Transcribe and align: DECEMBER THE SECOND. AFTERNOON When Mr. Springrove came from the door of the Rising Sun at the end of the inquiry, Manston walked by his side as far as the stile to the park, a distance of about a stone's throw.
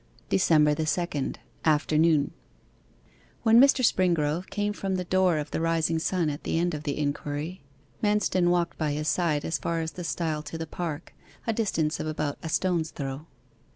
DECEMBER 0.29 0.73
THE 0.73 0.87
SECOND. 0.87 1.37
AFTERNOON 1.63 2.31
When 3.43 3.61
Mr. 3.61 3.85
Springrove 3.85 4.49
came 4.49 4.73
from 4.73 4.95
the 4.95 5.03
door 5.03 5.37
of 5.37 5.51
the 5.51 5.61
Rising 5.61 5.99
Sun 5.99 6.31
at 6.31 6.43
the 6.43 6.57
end 6.57 6.73
of 6.73 6.85
the 6.85 6.97
inquiry, 6.97 7.61
Manston 8.03 8.47
walked 8.49 8.79
by 8.79 8.93
his 8.93 9.07
side 9.07 9.45
as 9.45 9.59
far 9.59 9.79
as 9.79 9.91
the 9.91 10.03
stile 10.03 10.41
to 10.41 10.57
the 10.57 10.65
park, 10.65 11.13
a 11.45 11.53
distance 11.53 11.99
of 11.99 12.07
about 12.07 12.39
a 12.41 12.49
stone's 12.49 12.89
throw. 12.89 13.27